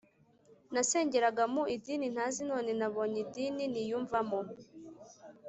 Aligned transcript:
Nasenjyeraga 0.73 1.43
mu 1.53 1.63
idini 1.75 2.07
ntazi 2.13 2.41
none 2.49 2.71
nabonye 2.79 3.17
idini 3.25 3.63
niyumvamo 3.71 4.39